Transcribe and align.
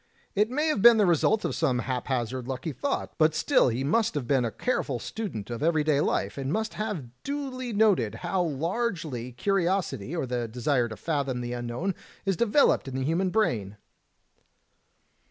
It 0.33 0.49
may 0.49 0.65
have 0.69 0.81
been 0.81 0.97
the 0.97 1.05
result 1.05 1.45
of 1.45 1.53
some 1.53 1.77
haphazard 1.77 2.47
lucky 2.47 2.71
thought, 2.71 3.13
but 3.19 3.35
still 3.35 3.67
he 3.69 3.83
must 3.83 4.15
have 4.15 4.25
been 4.27 4.43
a 4.43 4.49
careful 4.51 4.97
student 4.97 5.51
of 5.51 5.61
every 5.61 5.83
day 5.83 6.01
life, 6.01 6.39
and 6.39 6.51
must 6.51 6.73
have 6.73 7.11
duly 7.21 7.71
noted 7.71 8.15
how 8.25 8.41
largely 8.41 9.31
curiosity 9.31 10.15
or 10.15 10.25
the 10.25 10.47
desire 10.47 10.89
to 10.89 10.97
fathom 10.97 11.41
the 11.41 11.53
unknown 11.53 11.93
is 12.25 12.35
developed 12.35 12.87
in 12.87 12.95
the 12.95 13.03
human 13.03 13.29
brain." 13.29 13.77